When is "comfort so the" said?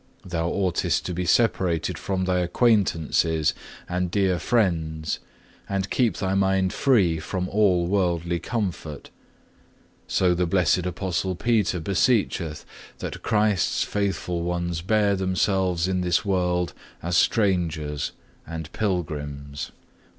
8.39-10.47